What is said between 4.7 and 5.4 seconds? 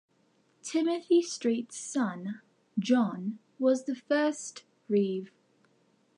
reeve.